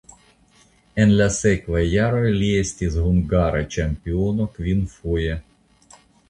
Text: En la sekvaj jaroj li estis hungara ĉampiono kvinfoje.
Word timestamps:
En 1.03 1.11
la 1.17 1.27
sekvaj 1.35 1.83
jaroj 1.89 2.31
li 2.37 2.49
estis 2.61 2.97
hungara 3.03 3.61
ĉampiono 3.77 4.49
kvinfoje. 4.57 5.39